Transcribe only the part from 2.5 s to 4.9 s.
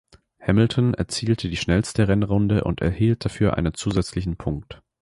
und erhielt dafür einen zusätzlichen Punkt.